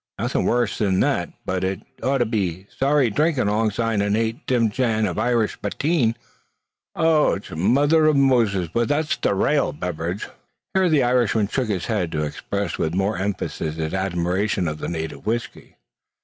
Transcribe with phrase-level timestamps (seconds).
[0.17, 4.43] It's nothing the worse av that; but it 'ud be sorry drinkin' alongside a nate
[4.47, 6.15] dimmyjan of Irish patyeen.
[6.95, 7.55] Och!
[7.55, 8.67] mother av Moses!
[8.73, 10.25] but that's the raal bayvaridge!"
[10.73, 14.87] Here the Irishman shook his head to express with more emphasis his admiration of the
[14.89, 15.77] native whisky.